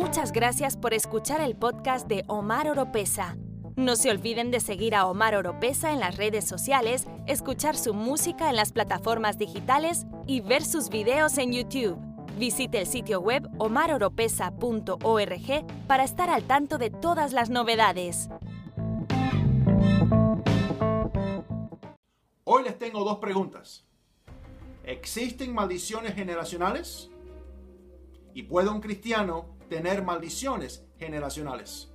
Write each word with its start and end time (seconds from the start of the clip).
Muchas 0.00 0.32
gracias 0.32 0.76
por 0.78 0.94
escuchar 0.94 1.42
el 1.42 1.54
podcast 1.54 2.08
de 2.08 2.24
Omar 2.26 2.70
Oropesa. 2.70 3.36
No 3.76 3.96
se 3.96 4.10
olviden 4.10 4.50
de 4.50 4.58
seguir 4.58 4.94
a 4.94 5.06
Omar 5.06 5.36
Oropesa 5.36 5.92
en 5.92 6.00
las 6.00 6.16
redes 6.16 6.48
sociales, 6.48 7.06
escuchar 7.26 7.76
su 7.76 7.92
música 7.92 8.48
en 8.48 8.56
las 8.56 8.72
plataformas 8.72 9.36
digitales 9.36 10.06
y 10.26 10.40
ver 10.40 10.64
sus 10.64 10.88
videos 10.88 11.36
en 11.36 11.52
YouTube. 11.52 11.98
Visite 12.38 12.80
el 12.80 12.86
sitio 12.86 13.20
web 13.20 13.46
omaroropesa.org 13.58 15.66
para 15.86 16.04
estar 16.04 16.30
al 16.30 16.44
tanto 16.44 16.78
de 16.78 16.88
todas 16.88 17.34
las 17.34 17.50
novedades. 17.50 18.30
Hoy 22.44 22.64
les 22.64 22.78
tengo 22.78 23.04
dos 23.04 23.18
preguntas. 23.18 23.84
¿Existen 24.82 25.52
maldiciones 25.52 26.14
generacionales? 26.14 27.10
¿Y 28.32 28.44
puede 28.44 28.70
un 28.70 28.80
cristiano 28.80 29.59
tener 29.70 30.02
maldiciones 30.02 30.84
generacionales? 30.98 31.92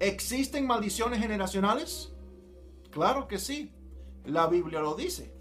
¿Existen 0.00 0.66
maldiciones 0.66 1.20
generacionales? 1.20 2.12
Claro 2.90 3.28
que 3.28 3.38
sí. 3.38 3.72
La 4.24 4.48
Biblia 4.48 4.80
lo 4.80 4.96
dice. 4.96 5.32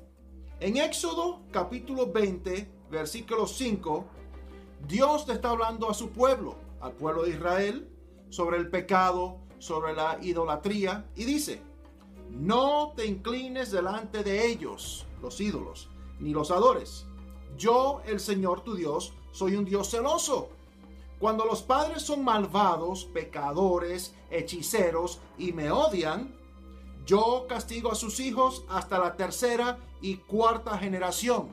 En 0.60 0.78
Éxodo 0.78 1.42
capítulo 1.52 2.12
20, 2.12 2.70
versículo 2.92 3.48
5, 3.48 4.06
Dios 4.88 5.26
te 5.26 5.34
está 5.34 5.50
hablando 5.50 5.90
a 5.90 5.94
su 5.94 6.12
pueblo, 6.12 6.56
al 6.80 6.94
pueblo 6.94 7.24
de 7.24 7.32
Israel, 7.32 7.90
sobre 8.30 8.58
el 8.58 8.70
pecado, 8.70 9.40
sobre 9.64 9.94
la 9.94 10.18
idolatría, 10.22 11.06
y 11.16 11.24
dice, 11.24 11.62
no 12.30 12.92
te 12.96 13.06
inclines 13.06 13.72
delante 13.72 14.24
de 14.24 14.46
ellos, 14.48 15.06
los 15.22 15.40
ídolos, 15.40 15.90
ni 16.20 16.34
los 16.34 16.52
adores. 16.52 17.06
Yo, 17.58 18.02
el 18.06 18.20
Señor 18.20 18.62
tu 18.62 18.76
Dios, 18.76 19.14
soy 19.32 19.56
un 19.56 19.66
Dios 19.66 19.90
celoso 19.90 20.50
cuando 21.24 21.46
los 21.46 21.62
padres 21.62 22.02
son 22.02 22.22
malvados, 22.22 23.06
pecadores, 23.06 24.14
hechiceros 24.30 25.22
y 25.38 25.54
me 25.54 25.72
odian, 25.72 26.36
yo 27.06 27.46
castigo 27.48 27.90
a 27.94 27.96
sus 27.96 28.20
hijos 28.20 28.66
hasta 28.68 29.00
la 29.00 29.16
tercera 29.16 29.78
y 30.02 30.18
cuarta 30.18 30.78
generación. 30.78 31.48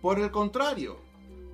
Por 0.00 0.20
el 0.20 0.30
contrario, 0.30 0.98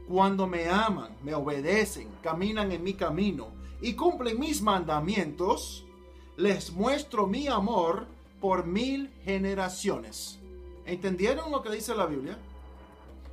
cuando 0.06 0.46
me 0.46 0.68
aman, 0.68 1.16
me 1.22 1.34
obedecen, 1.34 2.10
caminan 2.22 2.70
en 2.70 2.84
mi 2.84 2.92
camino 2.92 3.48
y 3.80 3.94
cumplen 3.94 4.38
mis 4.38 4.62
mandamientos, 4.62 5.84
les 6.36 6.72
muestro 6.72 7.26
mi 7.26 7.48
amor 7.48 8.06
por 8.40 8.66
mil 8.66 9.10
generaciones. 9.24 10.38
¿Entendieron 10.84 11.50
lo 11.50 11.62
que 11.62 11.70
dice 11.70 11.94
la 11.94 12.06
Biblia? 12.06 12.38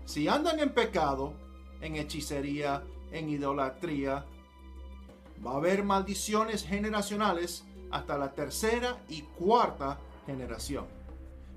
Si 0.05 0.27
andan 0.27 0.59
en 0.59 0.73
pecado, 0.73 1.33
en 1.81 1.95
hechicería, 1.95 2.83
en 3.11 3.29
idolatría. 3.29 4.25
Va 5.45 5.51
a 5.53 5.57
haber 5.57 5.83
maldiciones 5.83 6.63
generacionales 6.63 7.63
hasta 7.91 8.17
la 8.17 8.33
tercera 8.33 8.97
y 9.09 9.21
cuarta 9.21 9.99
generación. 10.25 10.85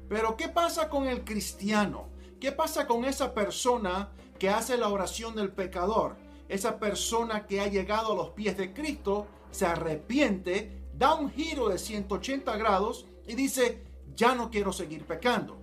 Pero 0.09 0.37
¿qué 0.37 0.49
pasa 0.49 0.89
con 0.89 1.07
el 1.07 1.25
cristiano? 1.25 2.07
¿Qué 2.41 2.53
pasa 2.53 2.87
con 2.87 3.05
esa 3.05 3.35
persona 3.35 4.11
que 4.39 4.49
hace 4.49 4.77
la 4.77 4.89
oración 4.89 5.35
del 5.35 5.51
pecador? 5.51 6.17
Esa 6.49 6.79
persona 6.79 7.47
que 7.47 7.61
ha 7.61 7.67
llegado 7.67 8.13
a 8.13 8.17
los 8.17 8.31
pies 8.31 8.57
de 8.57 8.73
Cristo, 8.73 9.27
se 9.51 9.67
arrepiente, 9.67 10.83
da 10.95 11.15
un 11.15 11.31
giro 11.31 11.69
de 11.69 11.79
180 11.79 12.57
grados 12.57 13.07
y 13.27 13.35
dice, 13.35 13.85
ya 14.17 14.35
no 14.35 14.51
quiero 14.51 14.73
seguir 14.73 15.05
pecando, 15.05 15.59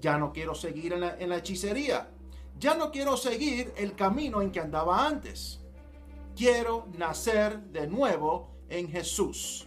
ya 0.00 0.18
no 0.18 0.32
quiero 0.32 0.54
seguir 0.54 0.94
en 0.94 1.28
la, 1.28 1.36
hechicería, 1.36 2.10
ya 2.58 2.74
no 2.74 2.90
quiero 2.90 3.16
seguir 3.16 3.72
el 3.76 3.94
camino 3.94 4.42
en 4.42 4.50
que 4.50 4.60
andaba 4.60 5.06
antes. 5.06 5.60
Quiero 6.34 6.88
nacer 6.96 7.60
de 7.64 7.86
nuevo 7.86 8.50
en 8.68 8.88
Jesús. 8.88 9.66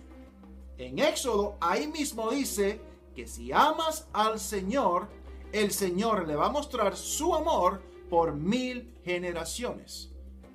En 0.78 1.00
Éxodo 1.00 1.56
ahí 1.62 1.88
mismo 1.88 2.31
dice 2.31 2.81
que 3.16 3.28
si 3.28 3.51
amas 3.51 4.07
al 4.12 4.39
Señor, 4.39 5.07
el 5.51 5.72
Señor 5.72 6.28
le 6.28 6.35
va 6.35 6.47
a 6.47 6.51
mostrar 6.51 6.95
su 6.95 7.35
amor 7.35 7.81
por 8.09 8.33
mil 8.33 8.91
generaciones. 9.03 10.12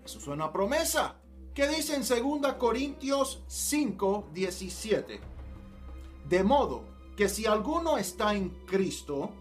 Eso 0.09 0.21
es 0.21 0.27
una 0.27 0.51
promesa. 0.51 1.17
¿Qué 1.53 1.69
dice 1.69 1.95
en 1.95 2.41
2 2.41 2.55
Corintios 2.55 3.43
5, 3.47 4.29
17? 4.33 5.21
De 6.27 6.43
modo 6.43 6.83
que 7.15 7.29
si 7.29 7.45
alguno 7.45 7.99
está 7.99 8.33
en 8.33 8.49
Cristo, 8.65 9.33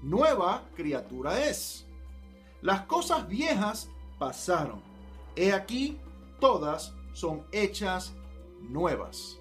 nueva 0.00 0.64
criatura 0.74 1.44
es 1.46 1.86
las 2.62 2.86
cosas 2.86 3.28
viejas 3.28 3.90
pasaron. 4.18 4.80
He 5.36 5.52
aquí, 5.52 5.98
todas 6.40 6.94
son 7.12 7.46
hechas 7.52 8.14
nuevas. 8.62 9.40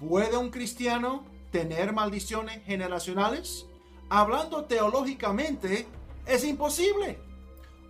¿Puede 0.00 0.36
un 0.36 0.50
cristiano 0.50 1.24
tener 1.52 1.92
maldiciones 1.92 2.64
generacionales? 2.64 3.64
Hablando 4.08 4.64
teológicamente, 4.64 5.86
es 6.26 6.42
imposible. 6.42 7.20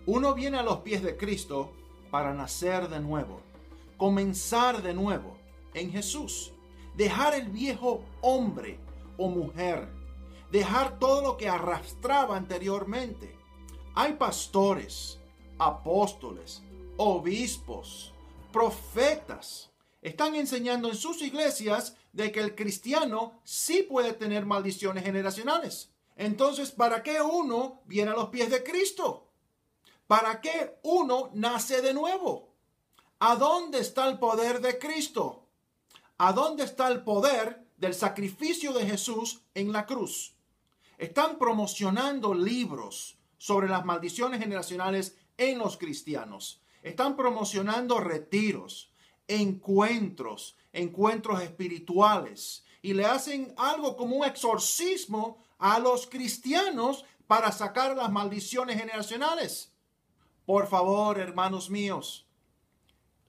Uno 0.07 0.33
viene 0.33 0.57
a 0.57 0.63
los 0.63 0.79
pies 0.79 1.03
de 1.03 1.15
Cristo 1.15 1.73
para 2.09 2.33
nacer 2.33 2.89
de 2.89 2.99
nuevo, 2.99 3.41
comenzar 3.97 4.81
de 4.81 4.95
nuevo 4.95 5.37
en 5.75 5.91
Jesús, 5.91 6.51
dejar 6.95 7.35
el 7.35 7.49
viejo 7.49 8.03
hombre 8.21 8.79
o 9.17 9.29
mujer, 9.29 9.87
dejar 10.51 10.97
todo 10.97 11.21
lo 11.21 11.37
que 11.37 11.47
arrastraba 11.47 12.35
anteriormente 12.35 13.37
hay 13.99 14.13
pastores, 14.13 15.19
apóstoles, 15.57 16.61
obispos, 16.97 18.13
profetas. 18.53 19.71
Están 20.03 20.35
enseñando 20.35 20.87
en 20.87 20.95
sus 20.95 21.19
iglesias 21.23 21.95
de 22.13 22.31
que 22.31 22.39
el 22.39 22.53
cristiano 22.53 23.41
sí 23.43 23.81
puede 23.81 24.13
tener 24.13 24.45
maldiciones 24.45 25.03
generacionales. 25.03 25.91
Entonces, 26.15 26.69
¿para 26.69 27.01
qué 27.01 27.23
uno 27.23 27.81
viene 27.85 28.11
a 28.11 28.15
los 28.15 28.29
pies 28.29 28.51
de 28.51 28.63
Cristo? 28.63 29.26
¿Para 30.07 30.39
qué 30.41 30.79
uno 30.83 31.29
nace 31.33 31.81
de 31.81 31.93
nuevo? 31.93 32.55
¿A 33.19 33.35
dónde 33.35 33.79
está 33.79 34.07
el 34.07 34.17
poder 34.19 34.61
de 34.61 34.79
Cristo? 34.79 35.47
¿A 36.17 36.31
dónde 36.33 36.63
está 36.63 36.87
el 36.87 37.03
poder 37.03 37.67
del 37.75 37.93
sacrificio 37.93 38.73
de 38.73 38.85
Jesús 38.85 39.41
en 39.53 39.71
la 39.71 39.85
cruz? 39.85 40.33
Están 40.97 41.37
promocionando 41.37 42.33
libros, 42.33 43.17
sobre 43.37 43.67
las 43.67 43.85
maldiciones 43.85 44.39
generacionales 44.39 45.15
en 45.37 45.59
los 45.59 45.77
cristianos. 45.77 46.61
Están 46.81 47.15
promocionando 47.15 47.99
retiros, 47.99 48.91
encuentros, 49.27 50.55
encuentros 50.73 51.41
espirituales 51.41 52.63
y 52.81 52.93
le 52.93 53.05
hacen 53.05 53.53
algo 53.57 53.95
como 53.95 54.15
un 54.15 54.25
exorcismo 54.25 55.37
a 55.59 55.79
los 55.79 56.07
cristianos 56.07 57.05
para 57.27 57.51
sacar 57.51 57.95
las 57.95 58.11
maldiciones 58.11 58.77
generacionales. 58.77 59.73
Por 60.47 60.67
favor, 60.67 61.19
hermanos 61.19 61.69
míos, 61.69 62.25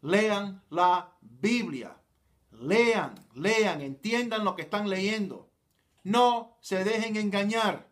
lean 0.03 0.63
la 0.71 1.17
Biblia. 1.21 1.97
Lean, 2.53 3.27
lean, 3.35 3.81
entiendan 3.81 4.45
lo 4.45 4.55
que 4.55 4.63
están 4.63 4.89
leyendo. 4.89 5.51
No 6.05 6.57
se 6.61 6.85
dejen 6.85 7.17
engañar. 7.17 7.89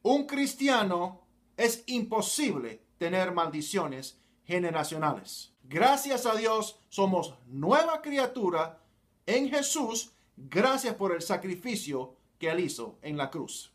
Un 0.00 0.26
cristiano 0.26 1.26
es 1.58 1.84
imposible 1.88 2.82
tener 2.96 3.32
maldiciones 3.32 4.18
generacionales. 4.46 5.52
Gracias 5.62 6.24
a 6.24 6.34
Dios 6.34 6.80
somos 6.88 7.34
nueva 7.48 8.00
criatura 8.00 8.80
en 9.26 9.50
Jesús 9.50 10.12
gracias 10.38 10.94
por 10.94 11.14
el 11.14 11.20
sacrificio 11.20 12.16
que 12.38 12.48
él 12.48 12.60
hizo 12.60 12.98
en 13.02 13.18
la 13.18 13.28
cruz. 13.28 13.74